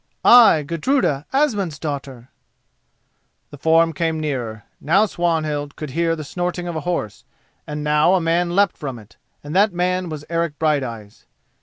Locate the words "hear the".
5.91-6.23